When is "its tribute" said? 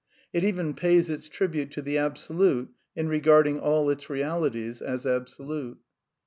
1.11-1.69